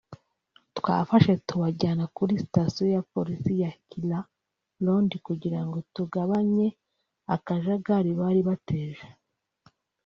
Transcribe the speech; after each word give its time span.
“Twabafashe 0.77 1.33
tubajyana 1.47 2.03
kuri 2.15 2.33
sitasiyo 2.43 2.85
ya 2.95 3.01
Polisi 3.13 3.51
ya 3.63 3.71
Kira 3.89 4.19
Road 4.85 5.11
kugira 5.27 5.59
ngo 5.65 5.77
tugabanye 5.95 6.67
akajagari 7.35 8.11
bari 8.19 8.41
bateje 8.47 9.05